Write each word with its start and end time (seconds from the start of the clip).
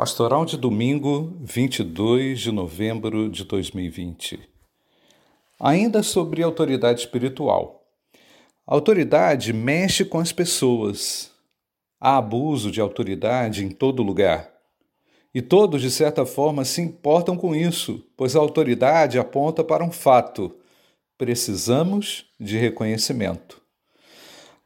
Pastoral 0.00 0.46
de 0.46 0.56
domingo, 0.56 1.36
22 1.42 2.40
de 2.40 2.50
novembro 2.50 3.28
de 3.28 3.44
2020. 3.44 4.40
Ainda 5.60 6.02
sobre 6.02 6.42
autoridade 6.42 7.00
espiritual. 7.00 7.84
A 8.66 8.72
autoridade 8.72 9.52
mexe 9.52 10.02
com 10.02 10.18
as 10.18 10.32
pessoas. 10.32 11.30
Há 12.00 12.16
abuso 12.16 12.70
de 12.70 12.80
autoridade 12.80 13.62
em 13.62 13.68
todo 13.68 14.02
lugar. 14.02 14.50
E 15.34 15.42
todos, 15.42 15.82
de 15.82 15.90
certa 15.90 16.24
forma, 16.24 16.64
se 16.64 16.80
importam 16.80 17.36
com 17.36 17.54
isso, 17.54 18.02
pois 18.16 18.34
a 18.34 18.38
autoridade 18.38 19.18
aponta 19.18 19.62
para 19.62 19.84
um 19.84 19.92
fato: 19.92 20.56
precisamos 21.18 22.24
de 22.40 22.56
reconhecimento. 22.56 23.59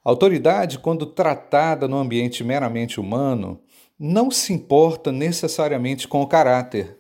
Autoridade, 0.05 0.79
quando 0.79 1.07
tratada 1.07 1.89
no 1.89 1.97
ambiente 1.97 2.45
meramente 2.45 3.01
humano, 3.01 3.59
não 3.99 4.31
se 4.31 4.53
importa 4.53 5.11
necessariamente 5.11 6.07
com 6.07 6.21
o 6.21 6.27
caráter. 6.27 6.99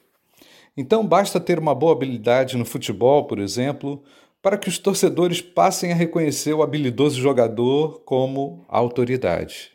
Então 0.74 1.06
basta 1.06 1.38
ter 1.38 1.58
uma 1.58 1.74
boa 1.74 1.92
habilidade 1.92 2.56
no 2.56 2.64
futebol, 2.64 3.26
por 3.26 3.38
exemplo, 3.38 4.02
para 4.40 4.56
que 4.56 4.68
os 4.68 4.78
torcedores 4.78 5.40
passem 5.40 5.92
a 5.92 5.94
reconhecer 5.94 6.54
o 6.54 6.62
habilidoso 6.62 7.20
jogador 7.20 8.00
como 8.04 8.64
autoridade. 8.68 9.72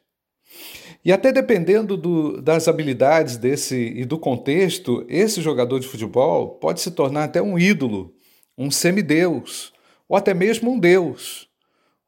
E 1.03 1.11
até 1.11 1.31
dependendo 1.31 1.95
do, 1.95 2.41
das 2.41 2.67
habilidades 2.67 3.37
desse 3.37 3.75
e 3.75 4.05
do 4.05 4.17
contexto, 4.17 5.05
esse 5.07 5.41
jogador 5.41 5.79
de 5.79 5.87
futebol 5.87 6.49
pode 6.49 6.81
se 6.81 6.91
tornar 6.91 7.25
até 7.25 7.41
um 7.41 7.57
ídolo, 7.57 8.13
um 8.57 8.69
semideus, 8.69 9.71
ou 10.07 10.17
até 10.17 10.33
mesmo 10.33 10.71
um 10.71 10.79
deus, 10.79 11.48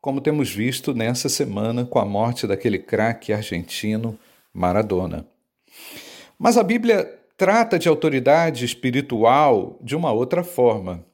como 0.01 0.19
temos 0.19 0.49
visto 0.49 0.95
nessa 0.95 1.29
semana 1.29 1.85
com 1.85 1.99
a 1.99 2.05
morte 2.05 2.47
daquele 2.47 2.79
craque 2.79 3.31
argentino 3.31 4.17
Maradona. 4.51 5.25
Mas 6.39 6.57
a 6.57 6.63
Bíblia 6.63 7.19
trata 7.37 7.77
de 7.77 7.87
autoridade 7.87 8.65
espiritual 8.65 9.77
de 9.81 9.95
uma 9.95 10.11
outra 10.11 10.43
forma. 10.43 11.05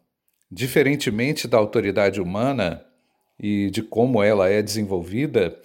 Diferentemente 0.50 1.48
da 1.48 1.58
autoridade 1.58 2.22
humana 2.22 2.84
e 3.38 3.70
de 3.70 3.84
como 3.84 4.24
ela 4.24 4.50
é 4.50 4.62
desenvolvida, 4.62 5.60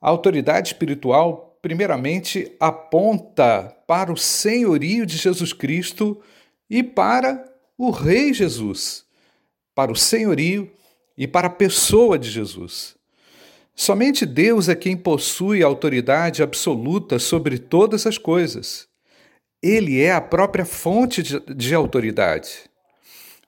a 0.00 0.10
autoridade 0.10 0.68
espiritual, 0.68 1.56
primeiramente, 1.62 2.52
aponta 2.58 3.74
para 3.86 4.12
o 4.12 4.16
senhorio 4.16 5.06
de 5.06 5.16
Jesus 5.16 5.52
Cristo 5.52 6.20
e 6.68 6.82
para 6.82 7.44
o 7.78 7.90
Rei 7.90 8.34
Jesus, 8.34 9.04
para 9.74 9.92
o 9.92 9.96
senhorio 9.96 10.70
e 11.16 11.26
para 11.26 11.46
a 11.46 11.50
pessoa 11.50 12.18
de 12.18 12.30
Jesus. 12.30 12.96
Somente 13.74 14.24
Deus 14.24 14.68
é 14.68 14.74
quem 14.74 14.96
possui 14.96 15.62
autoridade 15.62 16.42
absoluta 16.42 17.18
sobre 17.18 17.58
todas 17.58 18.06
as 18.06 18.16
coisas. 18.16 18.86
Ele 19.62 20.00
é 20.00 20.12
a 20.12 20.20
própria 20.20 20.64
fonte 20.64 21.22
de, 21.22 21.40
de, 21.40 21.74
autoridade. 21.74 22.70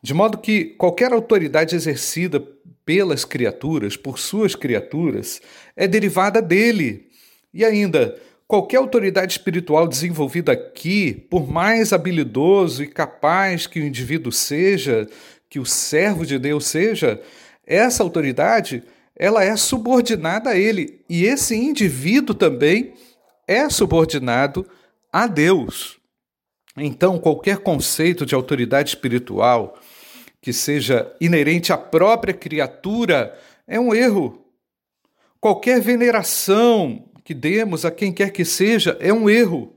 De 0.03 0.13
modo 0.13 0.39
que 0.39 0.65
qualquer 0.79 1.13
autoridade 1.13 1.77
exercida 1.77 2.41
pelas 2.85 3.25
criaturas, 3.25 3.97
por 3.97 4.19
suas 4.19 4.55
criaturas, 4.55 5.41
é 5.77 5.87
derivada 5.87 6.41
dele. 6.41 7.09
E 7.53 7.65
ainda, 7.65 8.17
qualquer 8.49 8.79
autoridade 8.79 9.33
espiritual 9.33 9.87
desenvolvida 9.87 10.53
aqui, 10.53 11.13
por 11.13 11.49
mais 11.49 11.93
habilidoso 11.93 12.83
e 12.83 12.87
capaz 12.87 13.67
que 13.67 13.81
o 13.81 13.85
indivíduo 13.85 14.33
seja, 14.33 15.07
que 15.49 15.59
o 15.59 15.67
servo 15.67 16.25
de 16.25 16.39
Deus 16.39 16.67
seja, 16.67 17.21
essa 17.67 18.03
autoridade 18.03 18.83
ela 19.17 19.43
é 19.43 19.57
subordinada 19.57 20.51
a 20.51 20.57
ele. 20.57 21.01
E 21.09 21.25
esse 21.25 21.57
indivíduo 21.57 22.35
também 22.35 22.95
é 23.49 23.69
subordinado 23.71 24.67
a 25.13 25.27
Deus. 25.27 25.99
Então, 26.77 27.19
qualquer 27.19 27.59
conceito 27.59 28.27
de 28.27 28.35
autoridade 28.35 28.91
espiritual 28.91 29.79
que 30.43 30.53
seja 30.53 31.11
inerente 31.21 31.73
à 31.73 31.79
própria 31.79 32.35
criatura 32.35 33.37
é 33.67 33.81
um 33.81 33.95
erro. 33.95 34.45
Qualquer 35.41 35.81
veneração 35.81 37.09
que 37.25 37.33
demos 37.33 37.85
a 37.85 37.91
quem 37.91 38.13
quer 38.13 38.31
que 38.31 38.45
seja 38.45 38.97
é 39.01 39.13
um 39.13 39.29
erro. 39.29 39.75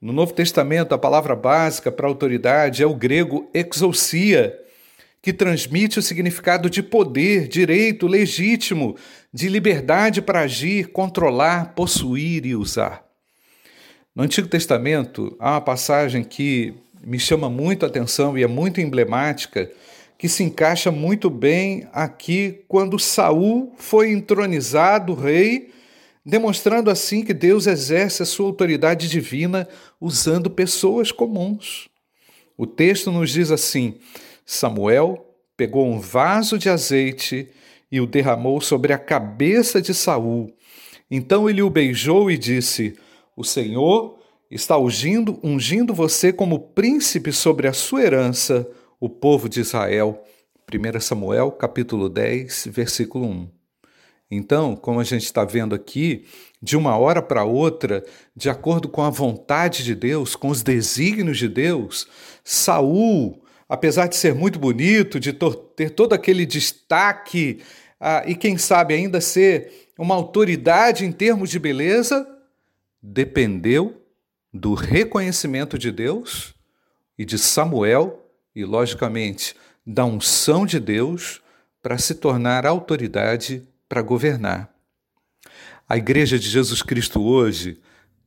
No 0.00 0.12
Novo 0.12 0.34
Testamento, 0.34 0.94
a 0.94 0.98
palavra 0.98 1.34
básica 1.34 1.90
para 1.90 2.06
autoridade 2.06 2.82
é 2.82 2.86
o 2.86 2.94
grego 2.94 3.48
exousia, 3.54 4.58
que 5.22 5.32
transmite 5.32 6.00
o 6.00 6.02
significado 6.02 6.68
de 6.68 6.82
poder, 6.82 7.46
direito 7.46 8.08
legítimo, 8.08 8.96
de 9.32 9.48
liberdade 9.48 10.20
para 10.20 10.40
agir, 10.40 10.88
controlar, 10.88 11.74
possuir 11.74 12.44
e 12.44 12.56
usar. 12.56 13.04
No 14.14 14.24
Antigo 14.24 14.48
Testamento, 14.48 15.36
há 15.38 15.52
uma 15.52 15.60
passagem 15.60 16.24
que 16.24 16.74
me 17.04 17.20
chama 17.20 17.48
muito 17.48 17.86
a 17.86 17.88
atenção 17.88 18.36
e 18.36 18.42
é 18.42 18.48
muito 18.48 18.80
emblemática, 18.80 19.70
que 20.18 20.28
se 20.28 20.42
encaixa 20.42 20.90
muito 20.90 21.30
bem 21.30 21.88
aqui 21.92 22.64
quando 22.66 22.98
Saul 22.98 23.72
foi 23.76 24.10
entronizado 24.10 25.14
rei, 25.14 25.70
demonstrando 26.26 26.90
assim 26.90 27.24
que 27.24 27.32
Deus 27.32 27.66
exerce 27.66 28.22
a 28.22 28.26
sua 28.26 28.46
autoridade 28.46 29.08
divina 29.08 29.68
usando 30.00 30.50
pessoas 30.50 31.12
comuns. 31.12 31.88
O 32.56 32.66
texto 32.66 33.10
nos 33.10 33.30
diz 33.30 33.50
assim: 33.50 33.98
Samuel 34.44 35.26
pegou 35.56 35.86
um 35.86 36.00
vaso 36.00 36.58
de 36.58 36.68
azeite 36.68 37.48
e 37.90 38.00
o 38.00 38.06
derramou 38.06 38.60
sobre 38.60 38.92
a 38.92 38.98
cabeça 38.98 39.80
de 39.80 39.92
Saul. 39.92 40.52
Então 41.10 41.48
ele 41.48 41.62
o 41.62 41.70
beijou 41.70 42.30
e 42.30 42.38
disse: 42.38 42.96
O 43.36 43.44
Senhor 43.44 44.18
está 44.50 44.78
ungindo, 44.78 45.38
ungindo 45.42 45.94
você 45.94 46.32
como 46.32 46.58
príncipe 46.58 47.32
sobre 47.32 47.68
a 47.68 47.72
sua 47.72 48.02
herança, 48.02 48.68
o 48.98 49.08
povo 49.08 49.48
de 49.48 49.60
Israel. 49.60 50.22
1 50.72 51.00
Samuel, 51.00 51.52
capítulo 51.52 52.08
10, 52.08 52.68
versículo 52.70 53.26
1. 53.26 53.48
Então, 54.30 54.74
como 54.74 54.98
a 54.98 55.04
gente 55.04 55.24
está 55.24 55.44
vendo 55.44 55.74
aqui, 55.74 56.24
de 56.62 56.78
uma 56.78 56.96
hora 56.96 57.20
para 57.20 57.44
outra, 57.44 58.02
de 58.34 58.48
acordo 58.48 58.88
com 58.88 59.02
a 59.02 59.10
vontade 59.10 59.84
de 59.84 59.94
Deus, 59.94 60.34
com 60.34 60.48
os 60.48 60.62
desígnios 60.62 61.36
de 61.36 61.48
Deus, 61.48 62.08
Saul 62.42 63.42
apesar 63.72 64.06
de 64.06 64.16
ser 64.16 64.34
muito 64.34 64.58
bonito, 64.58 65.18
de 65.18 65.32
ter 65.74 65.88
todo 65.88 66.12
aquele 66.12 66.44
destaque 66.44 67.62
ah, 67.98 68.22
e, 68.26 68.34
quem 68.34 68.58
sabe, 68.58 68.92
ainda 68.92 69.18
ser 69.18 69.88
uma 69.96 70.14
autoridade 70.14 71.06
em 71.06 71.10
termos 71.10 71.48
de 71.48 71.58
beleza, 71.58 72.28
dependeu 73.02 73.98
do 74.52 74.74
reconhecimento 74.74 75.78
de 75.78 75.90
Deus 75.90 76.54
e 77.16 77.24
de 77.24 77.38
Samuel 77.38 78.22
e, 78.54 78.62
logicamente, 78.62 79.56
da 79.86 80.04
unção 80.04 80.66
de 80.66 80.78
Deus 80.78 81.40
para 81.80 81.96
se 81.96 82.16
tornar 82.16 82.66
autoridade 82.66 83.66
para 83.88 84.02
governar. 84.02 84.70
A 85.88 85.96
Igreja 85.96 86.38
de 86.38 86.46
Jesus 86.46 86.82
Cristo 86.82 87.22
hoje 87.22 87.80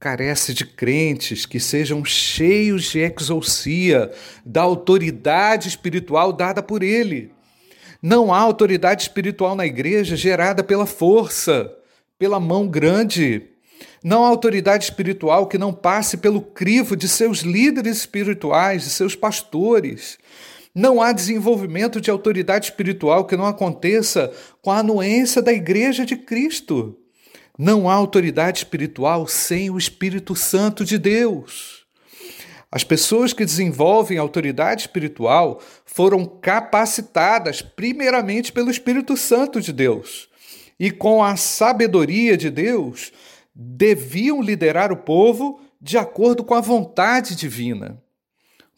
carece 0.05 0.53
de 0.53 0.67
crentes 0.67 1.47
que 1.47 1.59
sejam 1.59 2.05
cheios 2.05 2.91
de 2.91 2.99
exousia, 2.99 4.11
da 4.45 4.61
autoridade 4.61 5.67
espiritual 5.67 6.31
dada 6.31 6.61
por 6.61 6.83
Ele. 6.83 7.31
Não 8.03 8.31
há 8.31 8.37
autoridade 8.37 9.01
espiritual 9.01 9.55
na 9.55 9.65
igreja 9.65 10.15
gerada 10.15 10.63
pela 10.63 10.85
força, 10.85 11.75
pela 12.19 12.39
mão 12.39 12.67
grande. 12.67 13.47
Não 14.03 14.23
há 14.23 14.27
autoridade 14.27 14.83
espiritual 14.83 15.47
que 15.47 15.57
não 15.57 15.73
passe 15.73 16.17
pelo 16.17 16.39
crivo 16.39 16.95
de 16.95 17.07
seus 17.07 17.39
líderes 17.39 17.97
espirituais, 17.97 18.83
de 18.83 18.91
seus 18.91 19.15
pastores. 19.15 20.19
Não 20.75 21.01
há 21.01 21.13
desenvolvimento 21.13 21.99
de 21.99 22.11
autoridade 22.11 22.65
espiritual 22.65 23.25
que 23.25 23.35
não 23.35 23.47
aconteça 23.47 24.31
com 24.61 24.69
a 24.69 24.77
anuência 24.77 25.41
da 25.41 25.51
Igreja 25.51 26.05
de 26.05 26.15
Cristo. 26.15 26.95
Não 27.57 27.89
há 27.89 27.93
autoridade 27.93 28.59
espiritual 28.59 29.27
sem 29.27 29.69
o 29.69 29.77
Espírito 29.77 30.35
Santo 30.35 30.83
de 30.83 30.97
Deus. 30.97 31.85
As 32.69 32.83
pessoas 32.83 33.31
que 33.31 33.45
desenvolvem 33.45 34.17
autoridade 34.17 34.81
espiritual 34.81 35.61
foram 35.85 36.25
capacitadas 36.25 37.61
primeiramente 37.61 38.51
pelo 38.51 38.69
Espírito 38.69 39.15
Santo 39.15 39.61
de 39.61 39.71
Deus 39.71 40.27
e, 40.77 40.91
com 40.91 41.23
a 41.23 41.37
sabedoria 41.37 42.35
de 42.35 42.49
Deus, 42.49 43.13
deviam 43.55 44.41
liderar 44.41 44.91
o 44.91 44.97
povo 44.97 45.61
de 45.79 45.97
acordo 45.97 46.43
com 46.43 46.53
a 46.53 46.59
vontade 46.59 47.35
divina. 47.35 47.97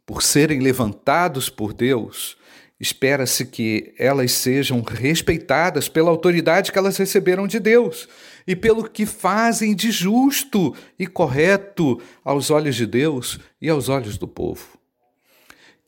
Por 0.06 0.22
serem 0.22 0.60
levantados 0.60 1.50
por 1.50 1.74
Deus, 1.74 2.38
espera-se 2.80 3.48
que 3.48 3.96
elas 3.98 4.32
sejam 4.34 4.82
respeitadas 4.82 5.90
pela 5.90 6.12
autoridade 6.12 6.72
que 6.72 6.78
elas 6.78 6.98
receberam 6.98 7.48
de 7.48 7.60
Deus 7.60 8.08
e 8.48 8.56
pelo 8.56 8.90
que 8.90 9.06
fazem 9.06 9.76
de 9.76 9.92
justo 9.92 10.74
e 10.98 11.06
correto 11.06 12.02
aos 12.24 12.50
olhos 12.50 12.76
de 12.76 12.86
Deus 12.86 13.40
e 13.62 13.70
aos 13.70 13.90
olhos 13.90 14.18
do 14.18 14.28
povo. 14.28 14.78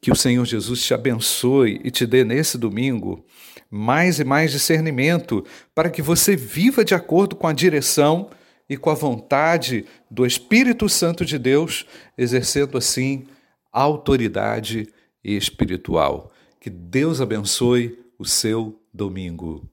Que 0.02 0.12
o 0.12 0.16
Senhor 0.16 0.46
Jesus 0.46 0.84
te 0.84 0.94
abençoe 0.94 1.80
e 1.84 1.90
te 1.90 2.06
dê 2.06 2.24
nesse 2.24 2.58
domingo 2.58 3.26
mais 3.72 4.20
e 4.20 4.24
mais 4.24 4.52
discernimento 4.52 5.46
para 5.74 5.90
que 5.90 6.02
você 6.02 6.36
viva 6.36 6.84
de 6.84 6.94
acordo 6.94 7.36
com 7.36 7.48
a 7.48 7.54
direção 7.54 8.30
e 8.68 8.78
com 8.78 8.90
a 8.90 8.96
vontade 8.96 9.86
do 10.10 10.26
Espírito 10.26 10.88
Santo 10.88 11.26
de 11.26 11.40
Deus, 11.40 11.86
exercendo 12.18 12.78
assim 12.78 13.26
autoridade 13.72 14.88
espiritual. 15.24 16.32
Que 16.60 16.70
Deus 16.70 17.20
abençoe 17.22 17.98
o 18.18 18.26
seu 18.26 18.80
domingo. 18.94 19.68